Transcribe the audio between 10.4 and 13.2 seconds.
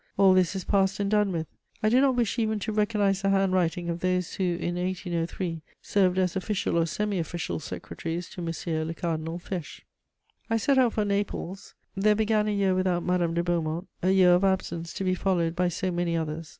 I set out for Naples: there began a year without